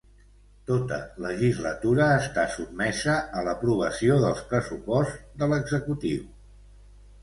[0.69, 6.31] Tota legislatura està sotmesa a l'aprovació dels pressuposts de l'executiu.